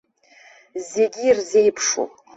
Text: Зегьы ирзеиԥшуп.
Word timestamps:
Зегьы 0.89 1.23
ирзеиԥшуп. 1.29 2.11